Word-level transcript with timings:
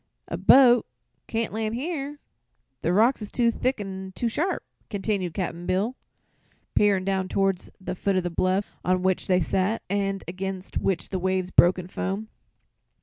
"A 0.27 0.35
boat 0.35 0.87
can't 1.27 1.53
land 1.53 1.75
here; 1.75 2.17
the 2.81 2.91
rocks 2.91 3.21
is 3.21 3.29
too 3.31 3.51
thick 3.51 3.79
an' 3.79 4.13
too 4.15 4.27
sharp," 4.27 4.63
continued 4.89 5.35
Cap'n 5.35 5.67
Bill, 5.67 5.95
peering 6.73 7.05
down 7.05 7.27
toward 7.27 7.61
the 7.79 7.93
foot 7.93 8.15
of 8.15 8.23
the 8.23 8.31
bluff 8.31 8.77
on 8.83 9.03
which 9.03 9.27
they 9.27 9.41
sat 9.41 9.83
and 9.91 10.23
against 10.27 10.79
which 10.79 11.09
the 11.09 11.19
waves 11.19 11.51
broke 11.51 11.77
in 11.77 11.87
foam. 11.87 12.29